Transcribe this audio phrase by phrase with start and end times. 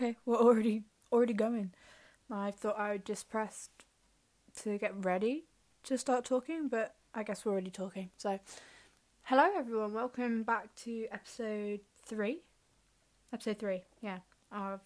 [0.00, 1.72] Okay, we're already already going.
[2.30, 3.68] I thought I would just press
[4.62, 5.46] to get ready
[5.82, 8.10] to start talking, but I guess we're already talking.
[8.16, 8.38] So,
[9.24, 12.42] hello everyone, welcome back to episode three.
[13.32, 14.18] Episode three, yeah,
[14.52, 14.82] of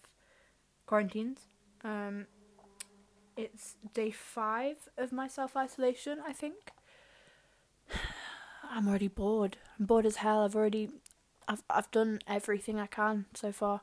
[0.87, 1.41] quarantines.
[1.83, 2.25] Um,
[3.37, 6.71] it's day five of my self isolation, I think.
[8.63, 9.57] I'm already bored.
[9.77, 10.43] I'm bored as hell.
[10.43, 10.89] I've already,
[11.47, 13.81] I've I've done everything I can so far.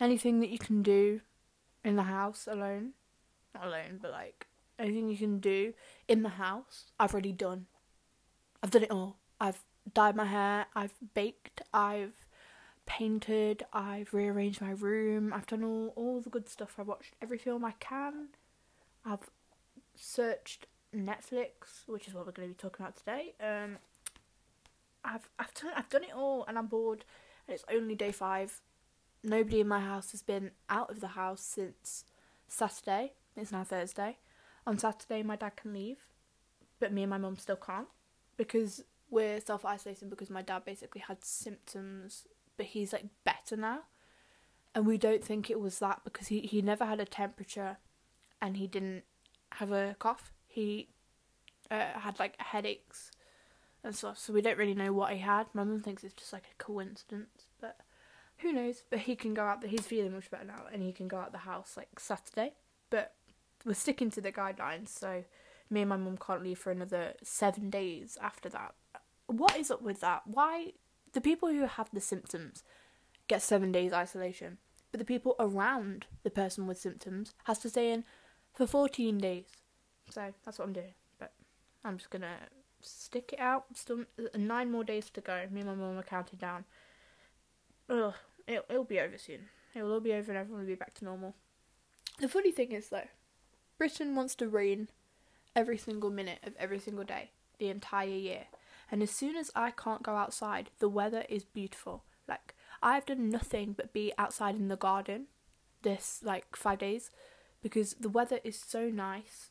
[0.00, 1.20] Anything that you can do
[1.84, 2.92] in the house alone,
[3.54, 4.46] not alone, but like
[4.78, 5.74] anything you can do
[6.08, 7.66] in the house, I've already done.
[8.62, 9.18] I've done it all.
[9.40, 9.62] I've
[9.92, 10.66] dyed my hair.
[10.74, 11.62] I've baked.
[11.72, 12.26] I've
[12.86, 13.64] painted.
[13.72, 15.32] I've rearranged my room.
[15.32, 16.76] I've done all all the good stuff.
[16.78, 18.28] I've watched every film I can.
[19.04, 19.30] I've
[19.94, 23.34] searched Netflix, which is what we're going to be talking about today.
[23.40, 23.78] Um,
[25.04, 27.04] I've I've done I've done it all, and I'm bored.
[27.46, 28.60] And it's only day five.
[29.24, 32.04] Nobody in my house has been out of the house since
[32.46, 33.14] Saturday.
[33.34, 34.18] It's now Thursday.
[34.66, 35.96] On Saturday, my dad can leave,
[36.78, 37.88] but me and my mum still can't
[38.36, 42.26] because we're self isolating because my dad basically had symptoms,
[42.58, 43.80] but he's like better now.
[44.74, 47.78] And we don't think it was that because he, he never had a temperature
[48.42, 49.04] and he didn't
[49.52, 50.32] have a cough.
[50.46, 50.88] He
[51.70, 53.10] uh, had like headaches
[53.82, 55.46] and stuff, so we don't really know what he had.
[55.54, 57.78] My mum thinks it's just like a coincidence, but
[58.38, 58.82] who knows?
[58.90, 59.60] But he can go out.
[59.60, 62.52] The, he's feeling much better now, and he can go out the house like Saturday.
[62.90, 63.14] But
[63.64, 65.24] we're sticking to the guidelines, so
[65.70, 68.74] me and my mum can't leave for another seven days after that.
[69.26, 70.22] What is up with that?
[70.26, 70.72] Why
[71.12, 72.62] the people who have the symptoms
[73.26, 74.58] get seven days isolation,
[74.90, 78.04] but the people around the person with symptoms has to stay in
[78.52, 79.46] for fourteen days.
[80.10, 80.94] So that's what I'm doing.
[81.18, 81.32] But
[81.84, 82.36] I'm just gonna
[82.82, 83.64] stick it out.
[83.74, 85.46] Still uh, nine more days to go.
[85.50, 86.64] Me and my mum are counting down.
[87.88, 88.14] Ugh,
[88.46, 89.48] it'll, it'll be over soon.
[89.74, 91.34] It will all be over and everyone will be back to normal.
[92.20, 93.08] The funny thing is, though,
[93.78, 94.88] Britain wants to rain
[95.56, 98.44] every single minute of every single day, the entire year.
[98.90, 102.04] And as soon as I can't go outside, the weather is beautiful.
[102.28, 105.26] Like, I've done nothing but be outside in the garden
[105.82, 107.10] this, like, five days
[107.62, 109.50] because the weather is so nice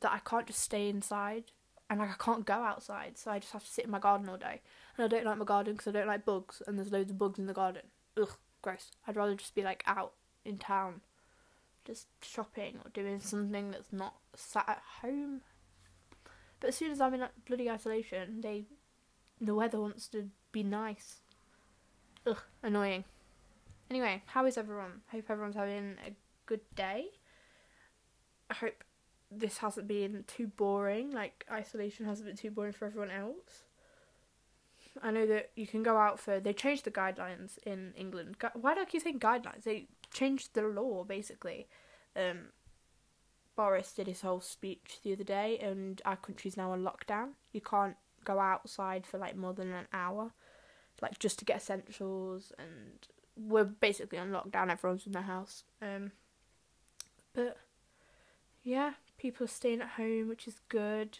[0.00, 1.44] that I can't just stay inside
[1.90, 4.28] and like I can't go outside, so I just have to sit in my garden
[4.28, 4.60] all day.
[4.98, 7.18] And I don't like my garden because I don't like bugs, and there's loads of
[7.18, 7.82] bugs in the garden.
[8.20, 8.90] Ugh, gross.
[9.06, 10.14] I'd rather just be like out
[10.44, 11.02] in town,
[11.84, 15.42] just shopping or doing something that's not sat at home.
[16.58, 18.64] But as soon as I'm in like, bloody isolation, they,
[19.40, 21.20] the weather wants to be nice.
[22.26, 23.04] Ugh, annoying.
[23.88, 25.02] Anyway, how is everyone?
[25.12, 26.10] Hope everyone's having a
[26.46, 27.06] good day.
[28.50, 28.82] I hope
[29.30, 33.62] this hasn't been too boring, like isolation hasn't been too boring for everyone else.
[35.02, 36.40] I know that you can go out for.
[36.40, 38.36] They changed the guidelines in England.
[38.54, 39.64] Why do I keep saying guidelines?
[39.64, 41.68] They changed the law basically.
[42.16, 42.50] Um,
[43.56, 47.30] Boris did his whole speech the other day, and our country's now on lockdown.
[47.52, 50.32] You can't go outside for like more than an hour,
[51.02, 54.70] like just to get essentials, and we're basically on lockdown.
[54.70, 55.64] Everyone's in their house.
[55.82, 56.12] Um,
[57.34, 57.56] but
[58.62, 61.18] yeah, people are staying at home, which is good.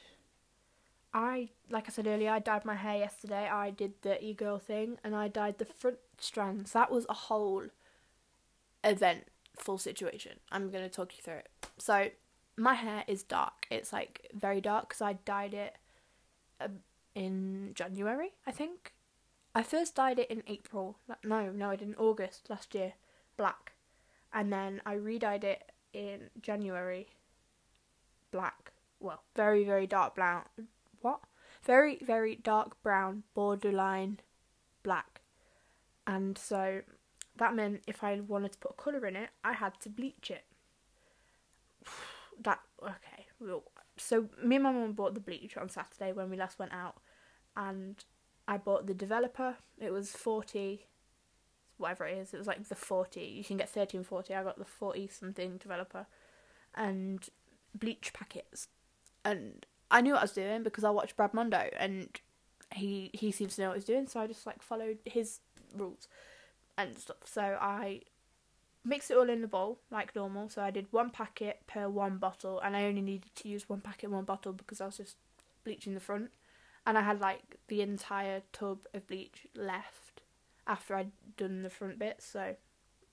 [1.18, 3.48] I, like I said earlier, I dyed my hair yesterday.
[3.48, 6.72] I did the e-girl thing, and I dyed the front strands.
[6.72, 7.64] That was a whole
[8.84, 9.24] event,
[9.56, 10.38] full situation.
[10.52, 11.48] I'm gonna talk you through it.
[11.76, 12.10] So,
[12.56, 13.66] my hair is dark.
[13.68, 15.74] It's like very dark because I dyed it
[16.60, 16.78] um,
[17.16, 18.92] in January, I think.
[19.56, 20.98] I first dyed it in April.
[21.24, 21.98] No, no, I didn't.
[21.98, 22.92] August last year,
[23.36, 23.72] black,
[24.32, 27.08] and then I re-dyed it in January
[28.30, 28.70] black.
[29.00, 30.44] Well, very, very dark brown.
[31.68, 34.20] Very, very dark brown, borderline
[34.82, 35.20] black.
[36.06, 36.80] And so
[37.36, 40.30] that meant if I wanted to put a colour in it, I had to bleach
[40.30, 40.44] it.
[42.42, 43.26] that, okay.
[43.98, 47.02] So me and my mum bought the bleach on Saturday when we last went out.
[47.54, 48.02] And
[48.48, 49.56] I bought the developer.
[49.78, 50.86] It was 40,
[51.76, 52.32] whatever it is.
[52.32, 53.20] It was like the 40.
[53.20, 54.34] You can get 30 and 40.
[54.34, 56.06] I got the 40 something developer.
[56.74, 57.28] And
[57.74, 58.68] bleach packets,
[59.22, 62.08] and I knew what I was doing because I watched Brad Mondo, and
[62.74, 65.40] he he seems to know what he's doing, so I just like followed his
[65.74, 66.08] rules
[66.76, 67.18] and stuff.
[67.24, 68.02] So I
[68.84, 70.48] mixed it all in the bowl like normal.
[70.48, 73.80] So I did one packet per one bottle, and I only needed to use one
[73.80, 75.16] packet, one bottle because I was just
[75.64, 76.30] bleaching the front,
[76.86, 80.20] and I had like the entire tub of bleach left
[80.66, 82.54] after I'd done the front bit, so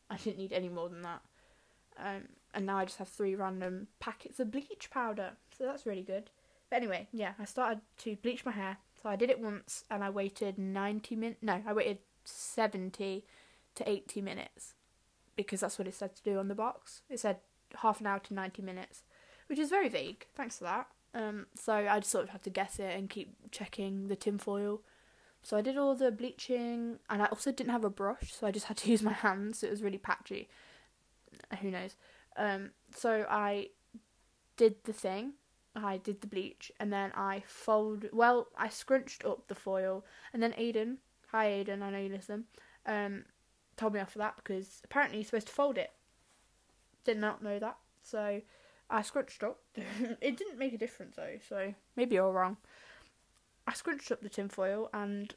[0.10, 1.22] I didn't need any more than that.
[1.98, 2.24] Um,
[2.54, 5.32] and now I just have three random packets of bleach powder.
[5.58, 6.30] So that's really good.
[6.70, 8.78] But anyway, yeah, I started to bleach my hair.
[9.02, 11.40] So I did it once and I waited 90 minutes.
[11.42, 13.24] No, I waited 70
[13.76, 14.74] to 80 minutes
[15.36, 17.02] because that's what it said to do on the box.
[17.10, 17.38] It said
[17.78, 19.04] half an hour to 90 minutes,
[19.48, 20.26] which is very vague.
[20.36, 20.88] Thanks for that.
[21.14, 24.82] Um, so I just sort of had to guess it and keep checking the tinfoil.
[25.42, 28.52] So I did all the bleaching, and I also didn't have a brush, so I
[28.52, 29.64] just had to use my hands.
[29.64, 30.50] It was really patchy.
[31.62, 31.96] Who knows?
[32.36, 33.70] Um, so I
[34.58, 35.34] did the thing.
[35.76, 38.06] I did the bleach, and then I fold.
[38.14, 40.98] Well, I scrunched up the foil, and then Aiden,
[41.32, 42.46] hi Aiden, I know you listen.
[42.86, 43.26] Um,
[43.78, 45.92] told me off for that because apparently you're supposed to fold it.
[47.04, 48.42] Did not know that, so
[48.90, 49.60] I scrunched up.
[49.76, 52.58] it didn't make a difference though, so maybe you're wrong.
[53.68, 55.34] I scrunched up the tinfoil and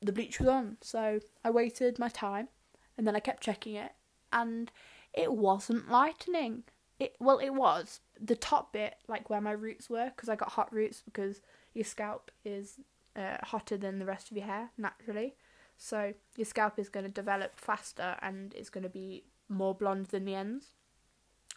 [0.00, 2.48] the bleach was on, so I waited my time
[2.96, 3.92] and then I kept checking it
[4.32, 4.70] and
[5.12, 6.64] it wasn't lightening.
[7.02, 10.52] It well, it was the top bit, like where my roots were, because I got
[10.52, 11.40] hot roots because
[11.74, 12.78] your scalp is
[13.16, 15.34] uh, hotter than the rest of your hair naturally.
[15.76, 20.06] So your scalp is going to develop faster and it's going to be more blonde
[20.06, 20.66] than the ends.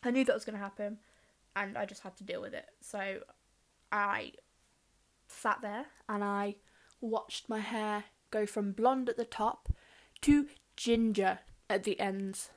[0.03, 0.97] I knew that was going to happen
[1.56, 2.65] and I just had to deal with it.
[2.81, 3.19] So
[3.92, 4.31] I
[5.27, 6.56] sat there and I
[7.01, 9.71] watched my hair go from blonde at the top
[10.21, 11.39] to ginger
[11.69, 12.50] at the ends.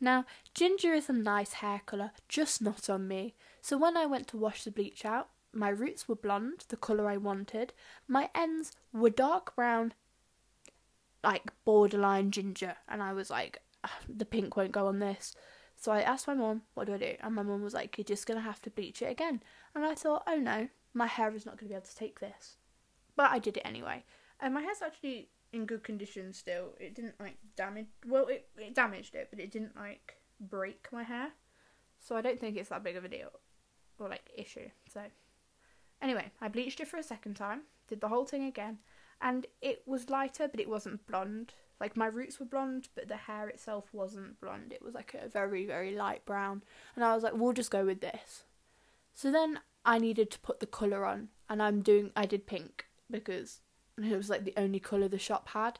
[0.00, 0.24] Now,
[0.54, 3.34] ginger is a nice hair colour, just not on me.
[3.60, 7.08] So when I went to wash the bleach out, my roots were blonde, the colour
[7.08, 7.72] I wanted.
[8.08, 9.92] My ends were dark brown,
[11.22, 12.76] like borderline ginger.
[12.88, 15.34] And I was like, ah, the pink won't go on this.
[15.76, 17.14] So I asked my mum, what do I do?
[17.20, 19.42] And my mum was like, you're just going to have to bleach it again.
[19.74, 22.20] And I thought, oh no, my hair is not going to be able to take
[22.20, 22.56] this.
[23.16, 24.04] But I did it anyway.
[24.40, 26.74] And my hair's actually in good condition still.
[26.78, 27.86] It didn't like damage.
[28.06, 31.32] Well, it, it damaged it, but it didn't like break my hair.
[32.00, 33.30] So I don't think it's that big of a deal
[33.98, 34.68] or like issue.
[34.92, 35.02] So
[36.00, 38.78] anyway, I bleached it for a second time, did the whole thing again,
[39.20, 41.52] and it was lighter, but it wasn't blonde.
[41.78, 44.72] Like my roots were blonde, but the hair itself wasn't blonde.
[44.72, 46.62] It was like a very, very light brown.
[46.94, 48.44] And I was like, we'll just go with this.
[49.14, 52.86] So then I needed to put the colour on, and I'm doing, I did pink
[53.10, 53.60] because
[54.04, 55.78] it was like the only colour the shop had.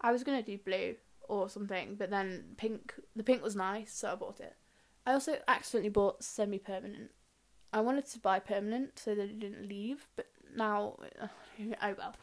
[0.00, 0.96] I was gonna do blue
[1.28, 4.56] or something, but then pink, the pink was nice, so I bought it.
[5.06, 7.10] I also accidentally bought semi permanent.
[7.72, 12.14] I wanted to buy permanent so that it didn't leave, but now, oh well.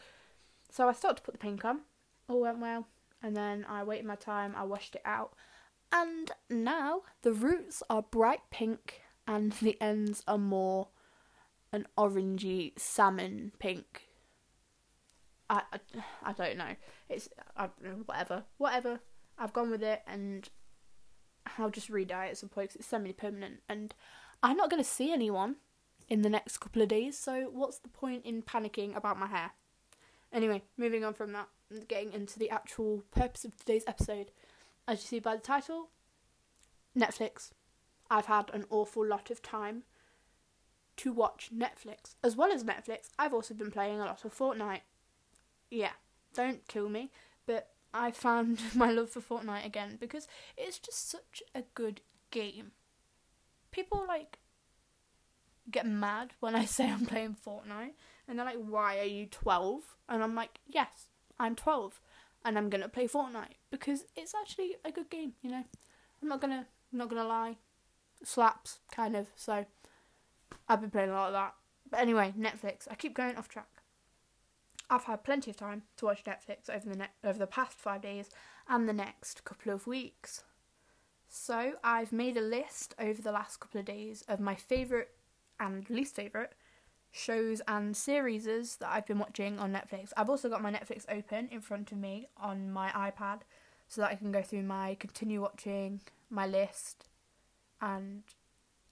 [0.72, 1.82] So I started to put the pink on.
[2.28, 2.88] All went well
[3.22, 5.34] and then I waited my time, I washed it out,
[5.92, 10.90] and now the roots are bright pink and the ends are more
[11.72, 14.09] an orangey salmon pink.
[15.50, 15.62] I,
[16.24, 16.76] I, don't know.
[17.10, 19.00] It's I, don't know, whatever, whatever.
[19.38, 20.48] I've gone with it, and
[21.58, 23.94] I'll just re-dye it at some point because it's semi-permanent, and
[24.44, 25.56] I'm not going to see anyone
[26.08, 27.18] in the next couple of days.
[27.18, 29.52] So what's the point in panicking about my hair?
[30.32, 31.48] Anyway, moving on from that
[31.88, 34.32] getting into the actual purpose of today's episode.
[34.88, 35.90] As you see by the title,
[36.98, 37.52] Netflix.
[38.10, 39.84] I've had an awful lot of time
[40.98, 42.16] to watch Netflix.
[42.24, 44.82] As well as Netflix, I've also been playing a lot of Fortnite.
[45.70, 45.92] Yeah,
[46.34, 47.12] don't kill me,
[47.46, 50.28] but I found my love for Fortnite again because
[50.58, 52.02] it's just such a good
[52.32, 52.72] game.
[53.72, 54.40] People like
[55.70, 57.94] get mad when I say I'm playing Fortnite
[58.28, 61.08] and they're like, "Why are you 12?" And I'm like, "Yes,
[61.40, 62.00] I'm 12
[62.44, 65.34] and I'm gonna play Fortnite because it's actually a good game.
[65.42, 65.64] You know,
[66.22, 67.58] I'm not gonna not gonna lie,
[68.24, 69.28] slaps kind of.
[69.36, 69.66] So
[70.68, 71.56] I've been playing a lot of that.
[71.90, 72.88] But anyway, Netflix.
[72.90, 73.79] I keep going off track.
[74.90, 78.02] I've had plenty of time to watch Netflix over the ne- over the past five
[78.02, 78.30] days
[78.68, 80.44] and the next couple of weeks.
[81.28, 85.10] So I've made a list over the last couple of days of my favourite
[85.60, 86.50] and least favourite
[87.12, 90.12] shows and series that I've been watching on Netflix.
[90.18, 93.42] I've also got my Netflix open in front of me on my iPad
[93.88, 97.06] so that I can go through my continue watching, my list,
[97.82, 98.24] and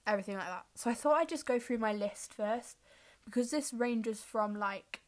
[0.05, 0.65] everything like that.
[0.75, 2.77] So I thought I'd just go through my list first
[3.25, 5.01] because this ranges from like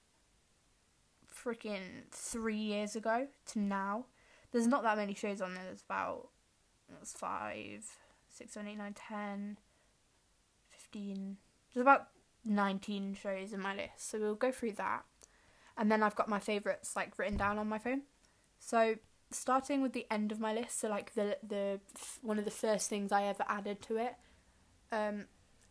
[1.44, 4.06] freaking three years ago to now.
[4.52, 5.64] There's not that many shows on there.
[5.64, 6.30] There's about
[7.02, 7.86] it's five,
[8.30, 9.58] six, seven, eight, nine, ten,
[10.70, 11.38] fifteen.
[11.74, 12.08] There's about
[12.46, 14.10] 19 shows in my list.
[14.10, 15.04] So we'll go through that.
[15.78, 18.02] And then I've got my favourites like written down on my phone.
[18.60, 18.96] So
[19.32, 21.80] starting with the end of my list, so like the the
[22.22, 24.16] one of the first things I ever added to it,
[24.92, 25.26] um,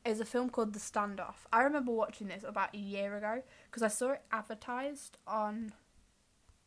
[0.09, 1.47] is a film called The Standoff.
[1.53, 5.73] I remember watching this about a year ago because I saw it advertised on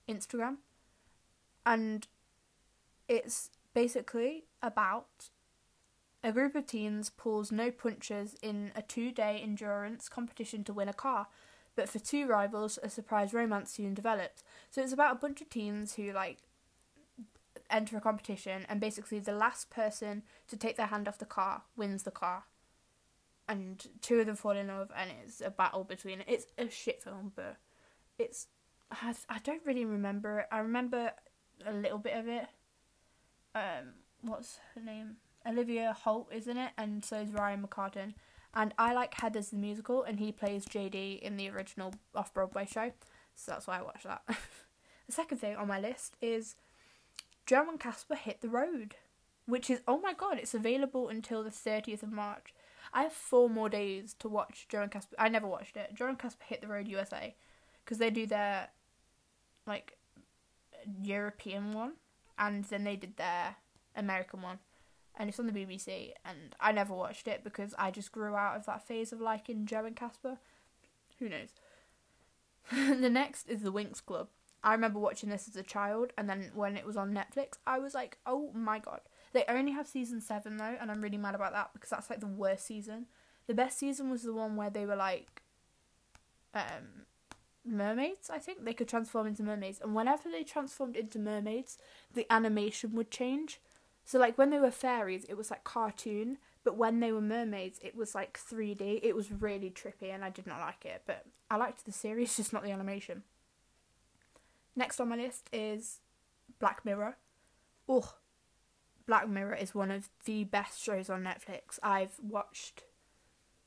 [0.08, 0.58] Instagram,
[1.66, 2.08] and
[3.10, 5.30] it's basically about
[6.24, 10.88] a group of teens pulls no punches in a two day endurance competition to win
[10.88, 11.26] a car,
[11.76, 14.44] but for two rivals, a surprise romance soon develops.
[14.70, 16.38] So it's about a bunch of teens who, like,
[17.72, 21.64] enter a competition, and basically the last person to take their hand off the car
[21.76, 22.44] wins the car.
[23.48, 26.24] And two of them fall in love, and it's a battle between.
[26.28, 27.58] It's a shit film, but
[28.18, 28.48] it's.
[28.92, 30.48] I, I don't really remember it.
[30.52, 31.12] I remember
[31.66, 32.46] a little bit of it.
[33.54, 35.18] Um, what's her name?
[35.46, 36.72] Olivia Holt, isn't it?
[36.78, 38.14] And so is Ryan McCartan.
[38.54, 42.68] And I like Heathers the musical, and he plays JD in the original off Broadway
[42.72, 42.92] show.
[43.36, 44.24] So that's why I watched that.
[44.28, 46.56] the second thing on my list is
[47.46, 48.96] Joe and Casper Hit the Road,
[49.46, 52.54] which is, oh my god, it's available until the 30th of March.
[52.94, 55.16] I have four more days to watch Joe and Casper.
[55.18, 55.94] I never watched it.
[55.94, 57.36] Joe and Casper Hit the Road USA,
[57.84, 58.70] because they do their,
[59.66, 59.98] like,
[61.02, 61.94] European one,
[62.38, 63.56] and then they did their
[63.96, 64.60] American one
[65.18, 66.12] and it's on the BBC.
[66.26, 69.66] And I never watched it because I just grew out of that phase of liking
[69.66, 70.38] Joe and Casper.
[71.20, 71.50] Who knows?
[72.72, 74.30] the next is the Winx Club.
[74.64, 77.80] I remember watching this as a child, and then when it was on Netflix, I
[77.80, 79.02] was like, oh my god.
[79.34, 82.20] They only have season seven though, and I'm really mad about that because that's like
[82.20, 83.06] the worst season.
[83.48, 85.42] The best season was the one where they were like,
[86.54, 87.06] um,
[87.66, 88.30] mermaids.
[88.30, 91.78] I think they could transform into mermaids, and whenever they transformed into mermaids,
[92.14, 93.60] the animation would change.
[94.04, 97.80] So like when they were fairies, it was like cartoon, but when they were mermaids,
[97.82, 99.00] it was like 3D.
[99.04, 101.04] It was really trippy, and I did not like it.
[101.06, 103.24] But I liked the series, just not the animation.
[104.76, 106.00] Next on my list is
[106.60, 107.18] Black Mirror.
[107.88, 108.14] Oh,
[109.06, 111.80] Black Mirror is one of the best shows on Netflix.
[111.84, 112.84] I've watched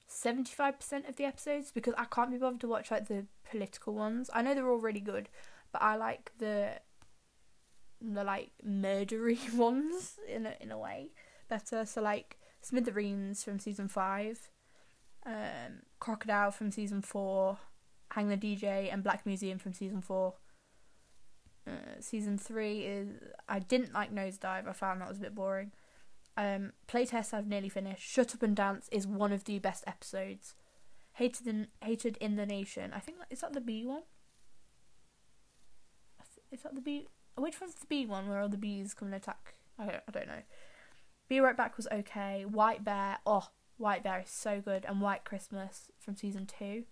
[0.09, 4.31] 75% of the episodes because I can't be bothered to watch like the political ones.
[4.33, 5.29] I know they're all really good,
[5.73, 6.81] but I like the
[8.01, 11.11] the like murdery ones in a in a way
[11.49, 11.85] better.
[11.85, 14.51] So like Smithereens from season five,
[15.27, 17.59] um, Crocodile from season four,
[18.11, 20.35] Hang the DJ and Black Museum from season four.
[21.67, 23.09] Uh, season three is
[23.49, 24.69] I didn't like Nosedive.
[24.69, 25.73] I found that was a bit boring.
[26.37, 28.09] Um, Playtest I've nearly finished.
[28.09, 30.55] Shut Up and Dance is one of the best episodes.
[31.15, 32.93] Hated in Hated in the Nation.
[32.95, 34.03] I think is that the B one.
[36.51, 37.09] Is that the B?
[37.37, 39.55] Which one's the B one where all the bees come and attack?
[39.79, 40.43] I don't, I don't know.
[41.29, 42.45] Be Right Back was okay.
[42.45, 44.85] White Bear, oh, White Bear is so good.
[44.85, 46.85] And White Christmas from season two.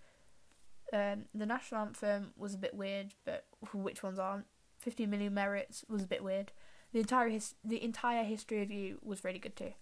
[0.91, 4.45] Um, the national anthem was a bit weird, but which ones aren't?
[4.83, 6.51] 50 Million Merits was a bit weird.
[6.91, 9.73] The entire his- the entire history of you was really good too.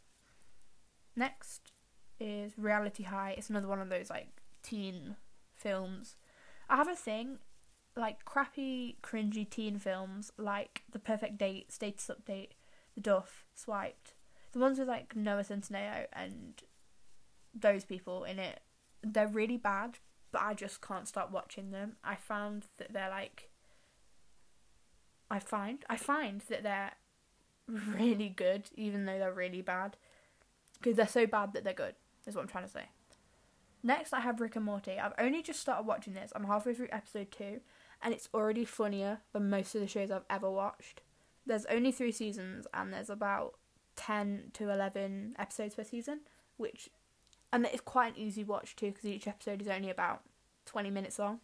[1.15, 1.74] Next
[2.20, 3.31] is Reality High.
[3.38, 5.17] It's another one of those like teen
[5.55, 6.15] films.
[6.70, 7.39] I have a thing
[7.96, 12.51] like crappy, cringy teen films like The Perfect Date, Status Update,
[12.96, 14.13] The Duff, Swiped,
[14.53, 16.62] the ones with like Noah Centineo and
[17.53, 18.62] those people in it,
[19.03, 20.00] they're really bad,
[20.31, 21.98] but I just can't stop watching them.
[22.03, 23.50] I found that they're like.
[25.32, 26.92] I find I find that they're
[27.68, 29.96] really good, even though they're really bad,
[30.78, 31.96] because they're so bad that they're good.
[32.28, 32.86] Is what I'm trying to say.
[33.82, 35.00] Next, I have Rick and Morty.
[35.00, 36.32] I've only just started watching this.
[36.36, 37.62] I'm halfway through episode two,
[38.04, 41.02] and it's already funnier than most of the shows I've ever watched.
[41.48, 43.56] There's only three seasons, and there's about
[43.96, 46.20] 10 to 11 episodes per season,
[46.58, 46.90] which,
[47.52, 50.22] and it's quite an easy watch too, because each episode is only about
[50.66, 51.40] 20 minutes long.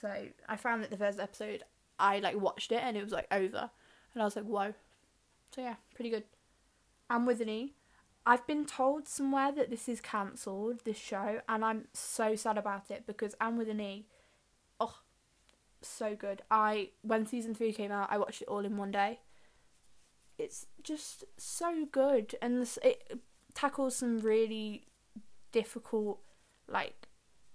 [0.00, 1.62] So I found that the first episode,
[1.98, 3.70] I like watched it and it was like over,
[4.14, 4.74] and I was like, whoa.
[5.54, 6.24] So yeah, pretty good.
[7.08, 7.74] Anne with an E.
[8.28, 12.90] I've been told somewhere that this is cancelled, this show, and I'm so sad about
[12.90, 14.06] it because Anne with an E,
[14.80, 14.98] oh,
[15.80, 16.42] so good.
[16.50, 19.20] I when season three came out, I watched it all in one day.
[20.38, 23.20] It's just so good, and this, it
[23.54, 24.88] tackles some really
[25.52, 26.20] difficult
[26.68, 27.06] like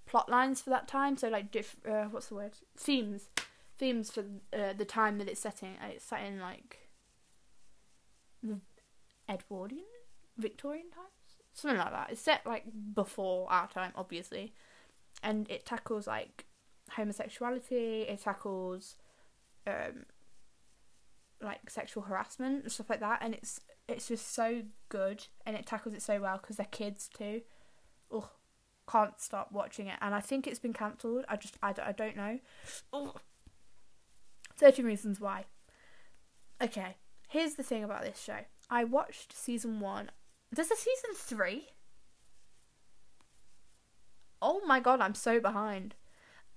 [0.05, 1.17] plot lines for that time.
[1.17, 2.53] So like diff, uh, what's the word?
[2.77, 3.29] Themes,
[3.82, 4.22] themes for
[4.54, 5.76] uh, the time that it's setting.
[5.84, 6.88] Uh, it's set in like
[8.44, 8.60] the
[9.28, 9.86] Edwardian,
[10.38, 12.10] Victorian times, something like that.
[12.12, 14.54] It's set like before our time, obviously,
[15.24, 16.46] and it tackles like
[16.92, 18.04] homosexuality.
[18.04, 18.98] It tackles
[19.66, 20.06] um,
[21.42, 25.66] like sexual harassment and stuff like that, and it's it's just so good, and it
[25.66, 27.42] tackles it so well because they're kids too.
[28.12, 28.30] Oh,
[28.88, 31.26] can't stop watching it, and I think it's been cancelled.
[31.28, 32.38] I just I, I don't know.
[32.94, 33.16] Oh.
[34.62, 35.46] 13 reasons why.
[36.62, 36.96] Okay,
[37.27, 38.38] here's the thing about this show.
[38.70, 40.12] I watched season one.
[40.51, 41.70] There's a season three.
[44.39, 45.96] Oh my god, I'm so behind.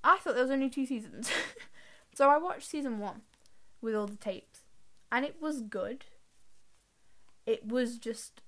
[0.04, 1.30] I thought there was only two seasons.
[2.14, 3.23] so I watched season one
[3.80, 4.61] with all the tapes,
[5.11, 6.04] and it was good.
[7.46, 8.42] It was just,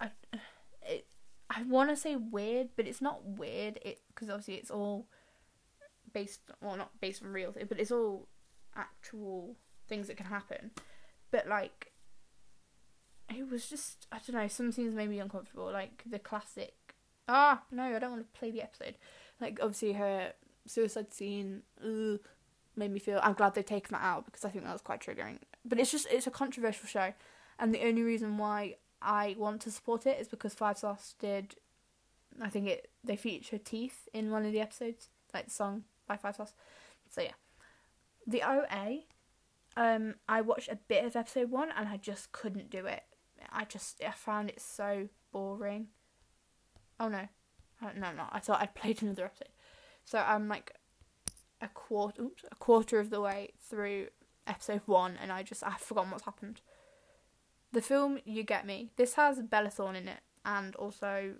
[0.00, 0.10] I,
[0.82, 1.06] it,
[1.48, 3.78] I want to say weird, but it's not weird.
[3.82, 5.06] It because obviously it's all
[6.12, 8.28] based, well, not based on real things, but it's all
[8.76, 9.56] actual
[9.88, 10.70] things that can happen.
[11.30, 11.92] but like
[13.28, 14.48] it was just I don't know.
[14.48, 16.74] Some scenes made me uncomfortable, like the classic.
[17.28, 18.94] Ah, no, I don't want to play the episode.
[19.40, 20.32] Like obviously her
[20.66, 22.20] suicide scene ugh,
[22.76, 23.20] made me feel.
[23.22, 25.38] I'm glad they've taken that out because I think that was quite triggering.
[25.64, 27.14] But it's just it's a controversial show,
[27.58, 31.56] and the only reason why I want to support it is because Five Sauce did.
[32.40, 36.16] I think it they feature Teeth in one of the episodes, like the song by
[36.16, 36.54] Five Sauce.
[37.08, 37.32] So yeah,
[38.26, 39.00] the OA.
[39.74, 43.02] Um, I watched a bit of episode one and I just couldn't do it.
[43.50, 45.88] I just I found it so boring.
[47.00, 47.28] Oh no,
[47.82, 48.24] uh, no, no!
[48.30, 49.48] I thought I'd played another episode.
[50.04, 50.74] So I'm like
[51.60, 54.08] a quarter, oops, a quarter of the way through
[54.46, 56.60] episode one, and I just I've forgotten what's happened.
[57.72, 58.90] The film, you get me.
[58.96, 61.34] This has Bella Thorne in it, and also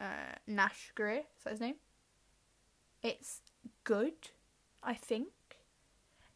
[0.00, 1.22] uh, Nash Grier.
[1.38, 1.76] Is that his name?
[3.02, 3.40] It's
[3.84, 4.30] good,
[4.82, 5.28] I think.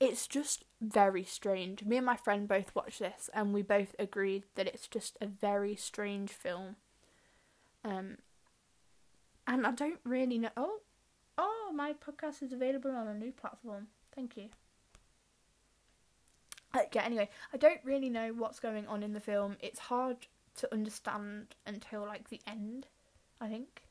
[0.00, 1.85] It's just very strange.
[1.85, 5.26] Me and my friend both watched this, and we both agreed that it's just a
[5.26, 6.76] very strange film.
[7.85, 8.19] Um,
[9.47, 10.50] and I don't really know.
[10.57, 10.81] Oh,
[11.38, 13.88] oh, my podcast is available on a new platform.
[14.14, 14.49] Thank you.
[16.73, 19.57] Uh, yeah, anyway, I don't really know what's going on in the film.
[19.61, 20.26] It's hard
[20.57, 22.88] to understand until like the end,
[23.40, 23.83] I think.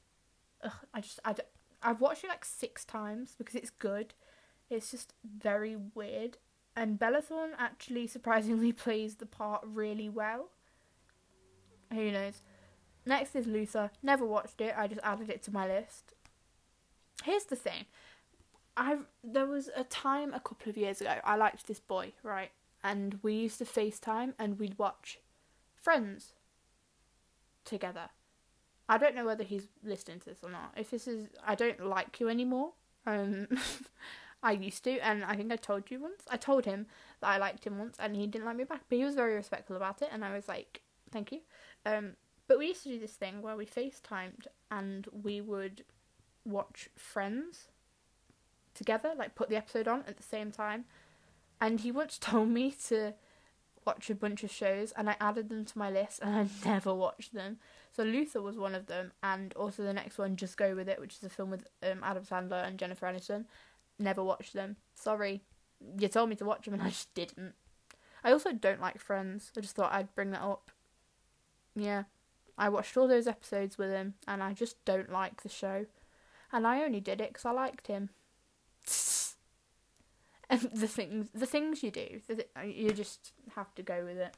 [0.64, 1.48] Ugh, I just I don't,
[1.84, 4.14] I've watched it like six times because it's good.
[4.70, 6.38] It's just very weird,
[6.76, 10.50] and Bella Thorne actually surprisingly plays the part really well.
[11.92, 12.42] Who knows?
[13.06, 13.92] Next is Luther.
[14.02, 14.74] Never watched it.
[14.78, 16.14] I just added it to my list.
[17.24, 17.86] Here's the thing.
[18.76, 22.50] I there was a time a couple of years ago I liked this boy, right?
[22.84, 25.20] and we used to FaceTime and we'd watch
[25.76, 26.34] Friends
[27.66, 28.10] together.
[28.90, 30.74] I don't know whether he's listening to this or not.
[30.76, 32.72] If this is, I don't like you anymore.
[33.06, 33.48] Um,
[34.44, 36.24] I used to, and I think I told you once.
[36.30, 36.88] I told him
[37.22, 38.82] that I liked him once, and he didn't like me back.
[38.90, 41.40] But he was very respectful about it, and I was like, "Thank you."
[41.86, 42.18] Um,
[42.48, 45.86] but we used to do this thing where we FaceTimed and we would
[46.46, 47.70] watch Friends
[48.74, 50.86] together, like put the episode on at the same time.
[51.62, 53.14] And he once told me to
[53.86, 56.94] watch a bunch of shows, and I added them to my list, and I never
[56.94, 57.58] watched them.
[57.92, 61.00] So Luther was one of them, and also the next one, Just Go With It,
[61.00, 63.46] which is a film with um, Adam Sandler and Jennifer Aniston.
[64.00, 64.78] Never watched them.
[64.96, 65.44] Sorry.
[66.00, 67.54] You told me to watch them, and I just didn't.
[68.24, 69.52] I also don't like Friends.
[69.58, 70.72] I just thought I'd bring that up.
[71.76, 72.04] Yeah.
[72.58, 75.86] I watched all those episodes with him, and I just don't like the show.
[76.52, 78.10] And I only did it because I liked him.
[80.74, 82.20] the things the things you do
[82.66, 84.36] you just have to go with it.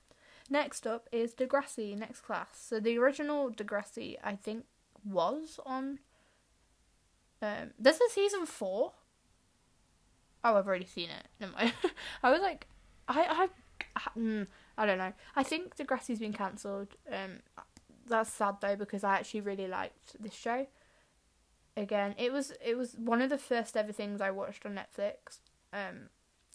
[0.50, 2.50] Next up is degrassi next class.
[2.54, 4.66] So the original degrassi i think
[5.04, 6.00] was on
[7.42, 8.94] um this is season four.
[10.44, 11.28] Oh i've already seen it.
[11.40, 11.74] Never mind.
[12.24, 12.68] i was like
[13.08, 13.50] i
[13.98, 14.48] i mm,
[14.78, 15.14] i don't know.
[15.36, 16.96] I think degrassi's been cancelled.
[17.12, 17.40] Um
[18.08, 20.68] that's sad though because i actually really liked this show.
[21.76, 25.40] Again it was it was one of the first ever things i watched on netflix
[25.76, 26.10] um,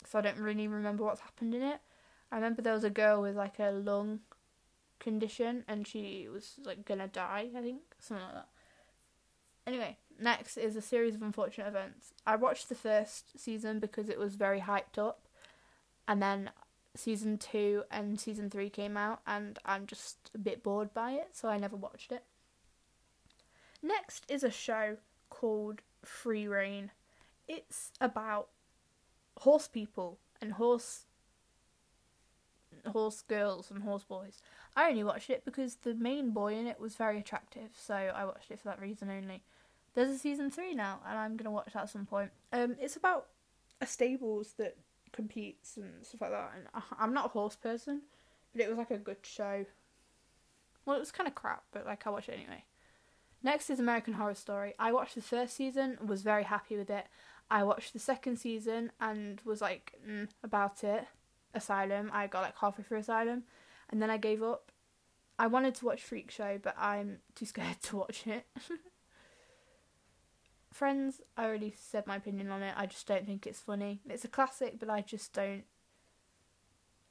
[0.06, 1.80] so I don't really remember what's happened in it.
[2.32, 4.20] I remember there was a girl with like a lung
[4.98, 8.48] condition and she was like gonna die, I think, something like that.
[9.66, 12.14] Anyway, next is a series of unfortunate events.
[12.26, 15.28] I watched the first season because it was very hyped up,
[16.08, 16.50] and then
[16.96, 21.30] season two and season three came out, and I'm just a bit bored by it,
[21.32, 22.24] so I never watched it.
[23.82, 24.96] Next is a show
[25.28, 26.90] called Free Rein.
[27.46, 28.48] It's about
[29.40, 31.06] horse people and horse
[32.86, 34.40] horse girls and horse boys.
[34.76, 38.24] I only watched it because the main boy in it was very attractive, so I
[38.24, 39.42] watched it for that reason only.
[39.94, 42.30] There's a season three now, and I'm gonna watch that at some point.
[42.52, 43.26] Um, it's about
[43.80, 44.76] a stables that
[45.12, 46.52] competes and stuff like that.
[46.56, 48.02] And I'm not a horse person,
[48.52, 49.66] but it was like a good show.
[50.84, 52.64] Well, it was kind of crap, but like I watched it anyway.
[53.42, 54.74] Next is American Horror Story.
[54.78, 57.06] I watched the first season, was very happy with it.
[57.50, 61.06] I watched the second season and was like mm, about it.
[61.52, 62.10] Asylum.
[62.14, 63.42] I got like halfway through Asylum,
[63.88, 64.70] and then I gave up.
[65.38, 68.46] I wanted to watch Freak Show, but I'm too scared to watch it.
[70.72, 72.74] Friends, I already said my opinion on it.
[72.76, 74.00] I just don't think it's funny.
[74.08, 75.64] It's a classic, but I just don't.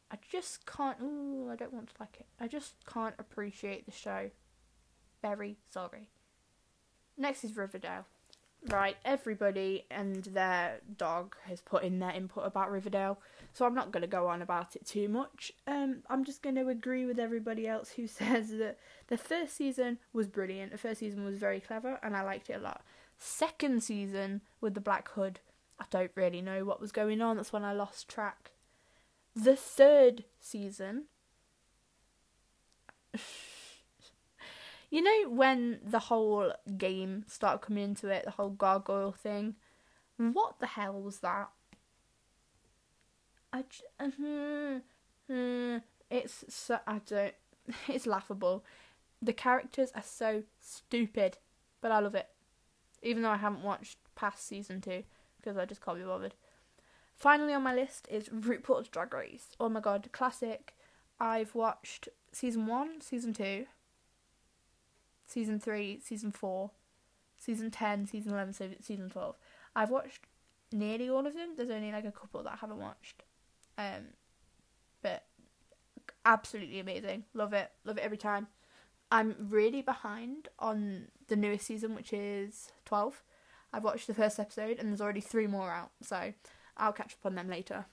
[0.09, 0.97] I just can't.
[1.01, 2.27] Ooh, I don't want to like it.
[2.39, 4.31] I just can't appreciate the show.
[5.21, 6.07] Very sorry.
[7.17, 8.05] Next is Riverdale.
[8.67, 13.17] Right, everybody and their dog has put in their input about Riverdale,
[13.53, 15.53] so I'm not going to go on about it too much.
[15.65, 19.97] Um, I'm just going to agree with everybody else who says that the first season
[20.11, 20.73] was brilliant.
[20.73, 22.83] The first season was very clever, and I liked it a lot.
[23.17, 25.39] Second season with the Black Hood,
[25.79, 27.37] I don't really know what was going on.
[27.37, 28.51] That's when I lost track.
[29.33, 31.05] the third season.
[34.89, 39.55] you know when the whole game started coming into it, the whole gargoyle thing.
[40.17, 41.49] What the hell was that?
[43.53, 47.33] I j- uh, uh, it's so I don't.
[47.87, 48.65] It's laughable.
[49.21, 51.37] The characters are so stupid,
[51.81, 52.27] but I love it.
[53.03, 55.03] Even though I haven't watched past season two
[55.37, 56.33] because I just can't be bothered.
[57.15, 59.55] Finally on my list is RuPaul's Drag Race.
[59.59, 60.73] Oh my god, classic.
[61.19, 63.65] I've watched season one, season two,
[65.29, 66.71] season three, season four,
[67.37, 69.35] season ten, season eleven, season twelve.
[69.75, 70.25] I've watched
[70.71, 71.49] nearly all of them.
[71.55, 73.23] There's only like a couple that I haven't watched.
[73.77, 74.13] Um,
[75.01, 75.23] but
[76.25, 77.25] absolutely amazing.
[77.33, 77.71] Love it.
[77.85, 78.47] Love it every time.
[79.11, 83.23] I'm really behind on the newest season, which is 12.
[83.71, 86.33] I've watched the first episode and there's already three more out, so
[86.77, 87.85] I'll catch up on them later.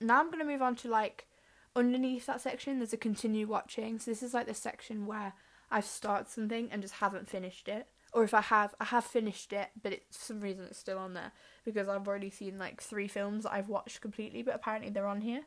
[0.00, 1.26] Now I'm going to move on to like
[1.74, 3.98] underneath that section, there's a continue watching.
[3.98, 5.34] So this is like the section where
[5.70, 7.86] I've started something and just haven't finished it.
[8.12, 10.98] Or if I have, I have finished it, but it, for some reason it's still
[10.98, 11.32] on there
[11.64, 15.22] because I've already seen like three films that I've watched completely, but apparently they're on
[15.22, 15.44] here.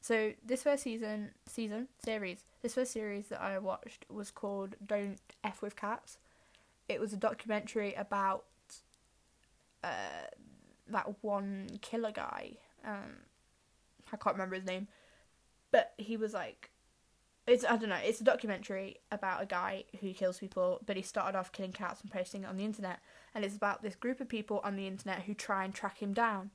[0.00, 5.18] So this first season, season series, this first series that I watched was called "Don't
[5.42, 6.18] F with Cats."
[6.88, 8.44] It was a documentary about
[9.82, 10.28] uh,
[10.88, 12.58] that one killer guy.
[12.84, 13.16] Um,
[14.12, 14.88] I can't remember his name,
[15.74, 16.70] but he was like,
[17.48, 17.96] it's I don't know.
[17.96, 22.00] It's a documentary about a guy who kills people, but he started off killing cats
[22.00, 23.00] and posting it on the internet,
[23.34, 26.12] and it's about this group of people on the internet who try and track him
[26.12, 26.52] down,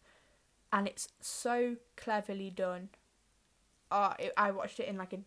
[0.71, 2.87] and it's so cleverly done.
[3.91, 5.19] Uh, it, I watched it in like a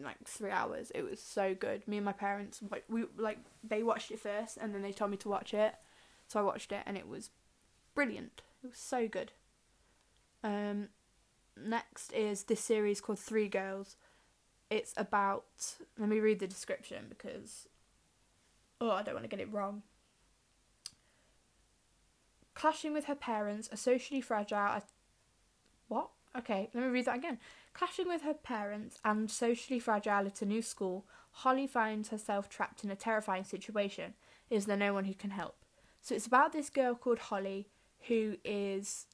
[0.00, 0.92] like three hours.
[0.94, 1.88] It was so good.
[1.88, 5.10] Me and my parents, like we like they watched it first, and then they told
[5.10, 5.74] me to watch it,
[6.28, 7.30] so I watched it, and it was
[7.96, 8.42] brilliant.
[8.62, 9.32] It was so good.
[10.44, 10.90] Um,
[11.56, 13.96] next is this series called Three Girls.
[14.70, 15.44] It's about.
[15.98, 17.68] Let me read the description because.
[18.80, 19.82] Oh, I don't want to get it wrong.
[22.54, 24.82] Clashing with her parents, a socially fragile.
[25.88, 26.10] What?
[26.36, 27.38] Okay, let me read that again.
[27.72, 32.84] Clashing with her parents and socially fragile at a new school, Holly finds herself trapped
[32.84, 34.14] in a terrifying situation.
[34.50, 35.64] Is there no one who can help?
[36.00, 37.68] So it's about this girl called Holly
[38.08, 39.06] who is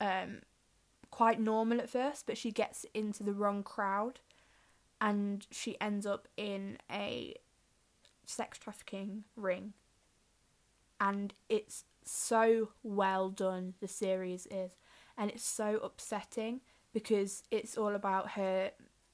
[0.00, 0.40] um,
[1.10, 4.20] quite normal at first, but she gets into the wrong crowd
[5.00, 7.34] and she ends up in a
[8.24, 9.72] sex trafficking ring.
[11.00, 14.72] And it's so well done, the series is.
[15.18, 16.60] And it's so upsetting
[16.92, 18.70] because it's all about her.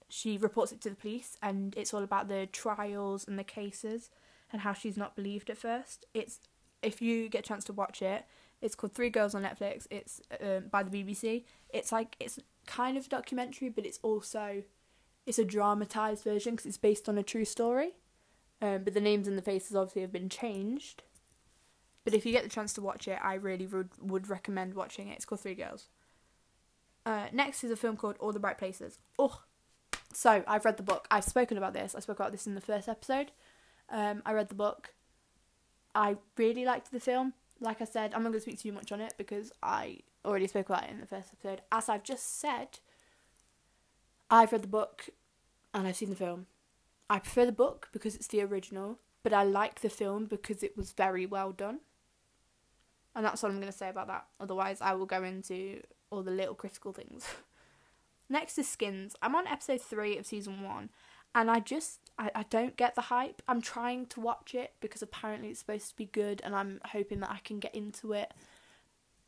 [0.08, 4.10] She reports it to the police, and it's all about the trials and the cases
[4.52, 6.04] and how she's not believed at first.
[6.12, 6.40] It's
[6.82, 8.24] if you get a chance to watch it,
[8.62, 9.86] it's called Three Girls on Netflix.
[9.90, 11.44] It's um, by the BBC.
[11.68, 14.62] It's like it's kind of a documentary, but it's also
[15.26, 17.96] it's a dramatized version because it's based on a true story.
[18.62, 21.02] Um, but the names and the faces obviously have been changed.
[22.04, 25.08] But if you get the chance to watch it, I really would would recommend watching
[25.08, 25.16] it.
[25.16, 25.88] It's called Three Girls.
[27.04, 29.00] Uh, next is a film called All the Bright Places.
[29.18, 29.42] Oh,
[30.14, 31.08] so I've read the book.
[31.10, 31.96] I've spoken about this.
[31.96, 33.32] I spoke about this in the first episode.
[33.90, 34.94] Um, I read the book.
[35.94, 38.92] I really liked the film like I said, I'm not going to speak too much
[38.92, 41.62] on it because I already spoke about it in the first episode.
[41.70, 42.80] As I've just said,
[44.30, 45.10] I've read the book
[45.72, 46.46] and I've seen the film.
[47.08, 50.76] I prefer the book because it's the original, but I like the film because it
[50.76, 51.80] was very well done.
[53.14, 54.26] And that's all I'm going to say about that.
[54.40, 57.26] Otherwise, I will go into all the little critical things.
[58.28, 59.14] Next is Skins.
[59.20, 60.88] I'm on episode 3 of season 1,
[61.34, 63.42] and I just I, I don't get the hype.
[63.48, 67.20] I'm trying to watch it because apparently it's supposed to be good and I'm hoping
[67.20, 68.32] that I can get into it.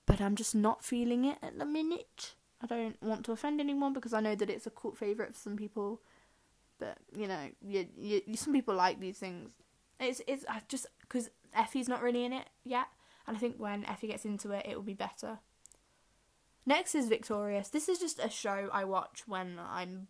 [0.06, 2.34] But I'm just not feeling it at the minute.
[2.62, 5.40] I don't want to offend anyone because I know that it's a cult favourite for
[5.40, 6.02] some people.
[6.78, 9.50] But, you know, you, you, some people like these things.
[9.98, 12.86] It's, it's just because Effie's not really in it yet.
[13.26, 15.38] And I think when Effie gets into it, it will be better.
[16.66, 17.68] Next is Victorious.
[17.68, 20.08] This is just a show I watch when I'm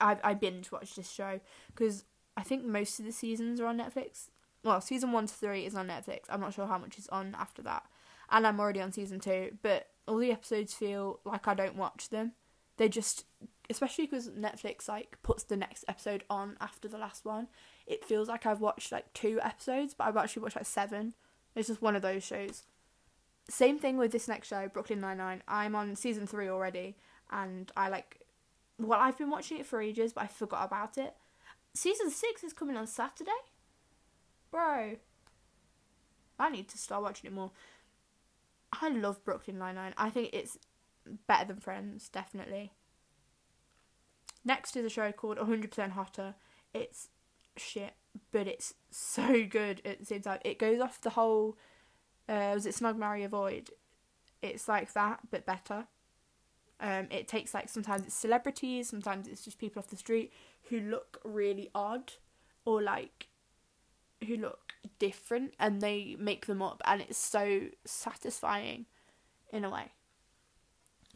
[0.00, 2.04] I I binge watched this show because
[2.36, 4.30] I think most of the seasons are on Netflix.
[4.64, 6.22] Well, season one to three is on Netflix.
[6.28, 7.84] I'm not sure how much is on after that,
[8.30, 9.58] and I'm already on season two.
[9.62, 12.32] But all the episodes feel like I don't watch them.
[12.76, 13.24] They just,
[13.70, 17.48] especially because Netflix like puts the next episode on after the last one.
[17.86, 21.14] It feels like I've watched like two episodes, but I've actually watched like seven.
[21.54, 22.64] It's just one of those shows.
[23.48, 25.42] Same thing with this next show, Brooklyn Nine Nine.
[25.46, 26.96] I'm on season three already,
[27.30, 28.23] and I like
[28.78, 31.14] well, I've been watching it for ages, but I forgot about it.
[31.74, 33.30] Season 6 is coming on Saturday?
[34.50, 34.96] Bro.
[36.38, 37.52] I need to start watching it more.
[38.72, 39.94] I love Brooklyn Nine-Nine.
[39.96, 40.58] I think it's
[41.26, 42.72] better than Friends, definitely.
[44.44, 46.34] Next is a show called 100% Hotter.
[46.72, 47.08] It's
[47.56, 47.94] shit,
[48.30, 50.40] but it's so good the same time.
[50.44, 51.56] It goes off the whole,
[52.28, 53.70] uh, was it Snog Marry Avoid?
[54.42, 55.86] It's like that, but better.
[56.80, 60.32] Um, it takes like sometimes it's celebrities, sometimes it's just people off the street
[60.68, 62.12] who look really odd
[62.64, 63.28] or like
[64.26, 68.86] who look different and they make them up and it's so satisfying
[69.52, 69.92] in a way.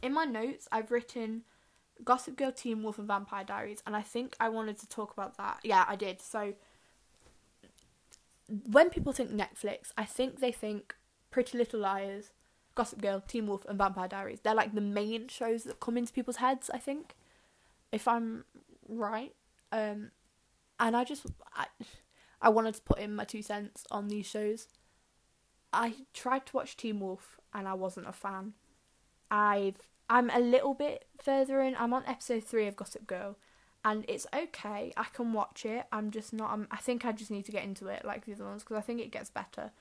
[0.01, 1.43] In my notes, I've written
[2.03, 5.37] Gossip Girl, Teen Wolf, and Vampire Diaries, and I think I wanted to talk about
[5.37, 5.59] that.
[5.63, 6.21] Yeah, I did.
[6.21, 6.53] So,
[8.71, 10.95] when people think Netflix, I think they think
[11.29, 12.31] Pretty Little Liars,
[12.79, 14.39] Gossip Girl, Teen Wolf, and Vampire Diaries.
[14.39, 17.13] They're like the main shows that come into people's heads, I think,
[17.91, 18.45] if I'm
[18.87, 19.35] right.
[19.73, 20.11] Um,
[20.79, 21.65] and I just, I,
[22.41, 24.69] I wanted to put in my two cents on these shows.
[25.73, 28.53] I tried to watch Teen Wolf and I wasn't a fan.
[29.29, 31.75] I've I'm a little bit further in.
[31.77, 33.35] I'm on episode three of Gossip Girl,
[33.83, 34.93] and it's okay.
[34.95, 35.85] I can watch it.
[35.91, 36.51] I'm just not.
[36.51, 38.77] I'm, I think I just need to get into it like the other ones because
[38.77, 39.71] I think it gets better.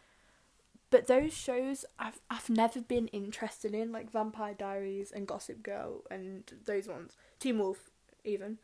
[0.90, 6.03] But those shows I've I've never been interested in, like Vampire Diaries and Gossip Girl
[6.11, 7.16] and those ones.
[7.38, 7.90] Teen Wolf,
[8.24, 8.59] even.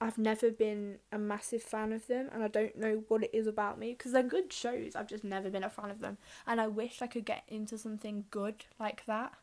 [0.00, 3.48] I've never been a massive fan of them, and I don't know what it is
[3.48, 4.94] about me because they're good shows.
[4.94, 7.76] I've just never been a fan of them, and I wish I could get into
[7.78, 9.34] something good like that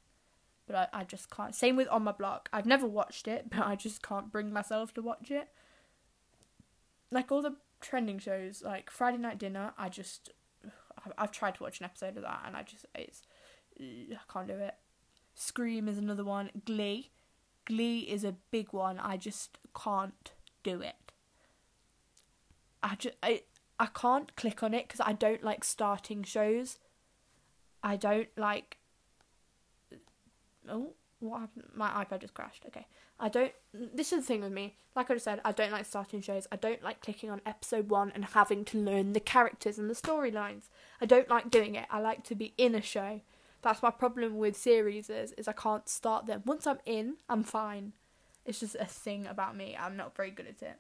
[0.68, 1.54] but I, I just can't.
[1.54, 2.50] Same with On My Block.
[2.52, 5.50] I've never watched it, but I just can't bring myself to watch it.
[7.12, 10.32] Like all the trending shows, like Friday Night Dinner, I just.
[11.18, 12.86] I've tried to watch an episode of that and I just.
[12.96, 13.24] It's.
[13.80, 14.76] I can't do it.
[15.34, 16.50] Scream is another one.
[16.66, 17.12] Glee.
[17.66, 19.00] Glee is a big one.
[19.00, 20.32] I just can't
[20.64, 21.12] do it.
[22.82, 23.16] I just.
[23.22, 23.44] I,
[23.80, 26.78] I can't click on it because I don't like starting shows.
[27.84, 28.78] I don't like
[30.70, 31.66] Oh, what happened?
[31.74, 32.66] My iPad just crashed.
[32.68, 32.88] Okay.
[33.20, 33.52] I don't.
[33.74, 34.76] This is the thing with me.
[34.96, 36.48] Like I just said, I don't like starting shows.
[36.52, 39.96] I don't like clicking on episode one and having to learn the characters and the
[39.96, 40.70] storylines.
[41.02, 41.86] I don't like doing it.
[41.90, 43.22] I like to be in a show.
[43.62, 46.44] That's my problem with series is, is I can't start them.
[46.46, 47.94] Once I'm in, I'm fine.
[48.46, 49.76] It's just a thing about me.
[49.80, 50.78] I'm not very good at it.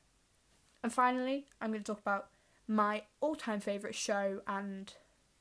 [0.83, 2.27] And finally, I'm going to talk about
[2.67, 4.93] my all-time favorite show and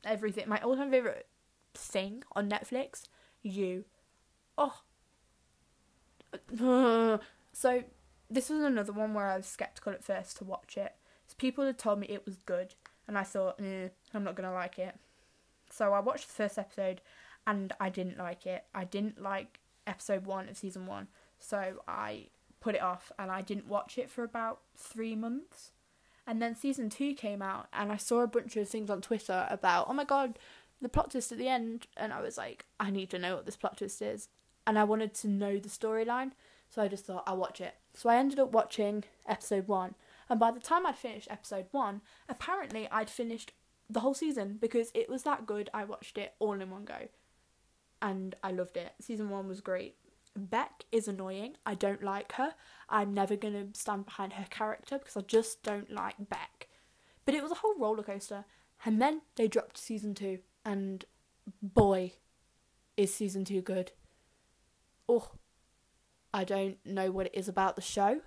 [0.05, 0.49] everything.
[0.49, 1.27] My all-time favorite
[1.75, 3.09] thing on Netflix.
[3.43, 3.85] You
[4.59, 4.81] oh.
[7.53, 7.85] so
[8.31, 10.95] this was another one where I was skeptical at first to watch it.
[11.27, 12.75] So people had told me it was good,
[13.07, 14.97] and I thought, eh, I'm not gonna like it.
[15.71, 17.01] So I watched the first episode,
[17.47, 18.65] and I didn't like it.
[18.75, 22.29] I didn't like episode one of season one, so I
[22.61, 25.71] put it off, and I didn't watch it for about three months.
[26.27, 29.47] And then season two came out, and I saw a bunch of things on Twitter
[29.51, 30.39] about, oh my god,
[30.81, 33.47] the plot twist at the end, and I was like, I need to know what
[33.47, 34.29] this plot twist is
[34.67, 36.33] and I wanted to know the storyline,
[36.71, 37.75] so I just thought I'll watch it.
[37.95, 39.95] So I ended up watching episode one,
[40.29, 43.53] and by the time I'd finished episode one, apparently I'd finished
[43.89, 45.71] the whole season because it was that good.
[45.75, 47.09] I watched it all in one go,
[48.01, 48.93] and I loved it.
[49.01, 49.97] Season one was great.
[50.37, 51.57] Beck is annoying.
[51.65, 52.55] I don't like her.
[52.89, 56.69] I'm never gonna stand behind her character because I just don't like Beck.
[57.25, 58.45] But it was a whole roller coaster,
[58.85, 61.05] and then they dropped season two, and
[61.63, 62.15] boy,
[62.97, 63.93] is season two good
[65.09, 65.31] oh,
[66.33, 68.21] I don't know what it is about the show,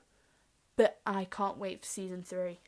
[0.75, 2.59] but I can't wait for season three.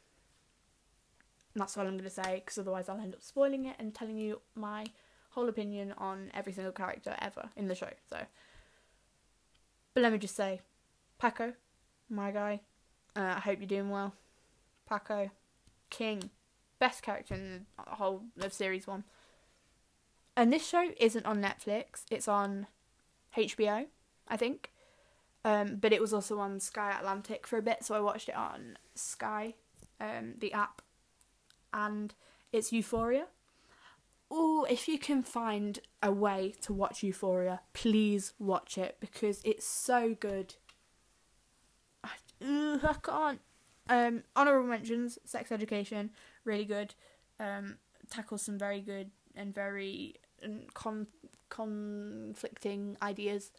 [1.54, 3.94] And that's all I'm going to say, because otherwise I'll end up spoiling it and
[3.94, 4.86] telling you my
[5.32, 7.90] whole opinion on every single character ever in the show.
[8.10, 8.18] So,
[9.94, 10.62] but let me just say,
[11.18, 11.54] Paco,
[12.10, 12.62] my guy,
[13.16, 14.14] uh, I hope you're doing well.
[14.88, 15.30] Paco,
[15.90, 16.30] King,
[16.80, 19.04] best character in the whole of series one.
[20.36, 22.68] And this show isn't on Netflix; it's on
[23.36, 23.88] HBO.
[24.30, 24.72] I think.
[25.46, 28.36] Um, but it was also on Sky Atlantic for a bit, so I watched it
[28.36, 29.56] on Sky,
[30.00, 30.82] um, the app,
[31.74, 32.14] and
[32.52, 33.28] it's Euphoria.
[34.30, 39.66] Oh, if you can find a way to watch Euphoria, please watch it because it's
[39.66, 40.56] so good.
[42.04, 42.10] I,
[42.46, 43.42] ugh, I can't.
[43.88, 46.12] Um, honorable mentions: Sex Education,
[46.44, 46.94] really good.
[47.40, 47.78] Um,
[48.10, 51.08] tackles some very good and very um, con-
[51.50, 53.52] conflicting ideas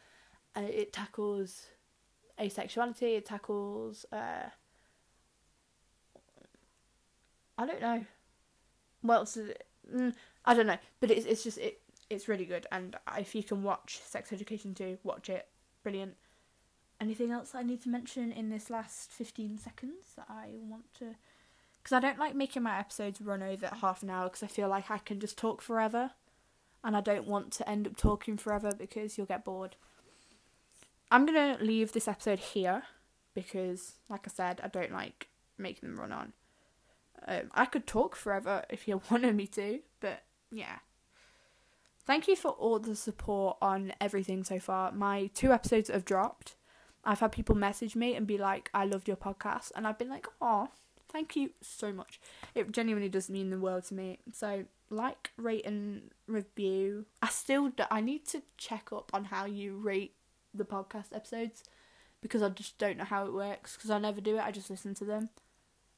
[0.57, 1.67] uh, it tackles
[2.39, 3.17] asexuality.
[3.17, 4.07] It tackles.
[4.13, 4.49] Uh,
[7.59, 8.05] I don't know.
[9.03, 9.39] What else?
[9.95, 12.67] Mm, I don't know, but it's it's just it it's really good.
[12.73, 15.47] And if you can watch Sex Education too, watch it.
[15.83, 16.17] Brilliant.
[17.01, 21.15] Anything else I need to mention in this last fifteen seconds that I want to?
[21.83, 24.69] Because I don't like making my episodes run over half an hour because I feel
[24.69, 26.11] like I can just talk forever,
[26.85, 29.77] and I don't want to end up talking forever because you'll get bored.
[31.11, 32.83] I'm gonna leave this episode here
[33.35, 36.33] because, like I said, I don't like making them run on.
[37.27, 40.79] Um, I could talk forever if you wanted me to, but yeah.
[42.05, 44.91] Thank you for all the support on everything so far.
[44.91, 46.57] My two episodes have dropped.
[47.05, 49.71] I've had people message me and be like, I loved your podcast.
[49.77, 50.69] And I've been like, oh,
[51.11, 52.21] thank you so much.
[52.55, 54.19] It genuinely does mean the world to me.
[54.33, 57.07] So, like, rate, and review.
[57.23, 60.15] I still do, I need to check up on how you rate
[60.55, 61.65] the podcast episodes
[62.21, 64.43] because I just don't know how it works because I never do it.
[64.43, 65.31] I just listen to them.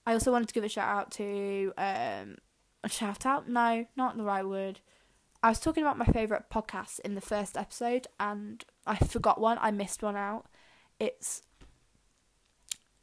[0.06, 2.36] I also wanted to give a shout out to um
[2.84, 3.48] a shout out.
[3.48, 4.80] No, not the right word.
[5.42, 9.58] I was talking about my favorite podcasts in the first episode, and I forgot one.
[9.60, 10.46] I missed one out.
[11.00, 11.42] It's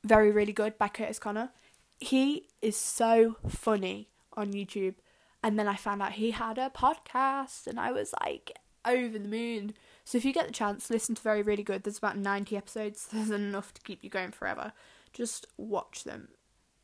[0.04, 1.52] very really good by Curtis Conner.
[2.00, 4.96] He is so funny on YouTube,
[5.44, 9.28] and then I found out he had a podcast, and I was like over the
[9.28, 9.74] moon.
[10.10, 11.84] So if you get the chance, listen to Very Really Good.
[11.84, 13.08] There's about 90 episodes.
[13.14, 14.74] There's enough to keep you going forever.
[15.14, 16.30] Just watch them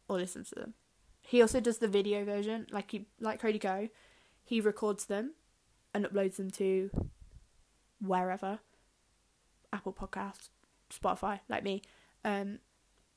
[0.07, 0.73] or listen to them.
[1.23, 3.89] He also does the video version, like he like Cody Ko.
[4.43, 5.33] He records them
[5.91, 6.91] and uploads them to
[7.99, 8.59] wherever,
[9.73, 10.49] Apple Podcasts,
[10.91, 11.81] Spotify, like me.
[12.23, 12.59] Um,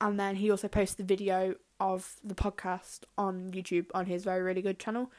[0.00, 4.40] and then he also posts the video of the podcast on YouTube on his very
[4.40, 5.12] really good channel.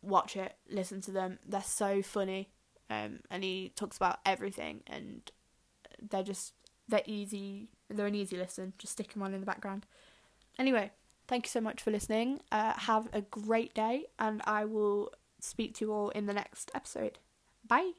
[0.00, 1.40] Watch it, listen to them.
[1.46, 2.48] They're so funny.
[2.90, 5.30] Um, and he talks about everything, and
[6.10, 6.54] they're just
[6.88, 7.68] they're easy.
[7.88, 8.72] They're an easy listen.
[8.78, 9.86] Just stick them on in the background.
[10.58, 10.90] Anyway,
[11.28, 12.40] thank you so much for listening.
[12.50, 16.70] Uh, have a great day, and I will speak to you all in the next
[16.74, 17.18] episode.
[17.66, 17.92] Bye.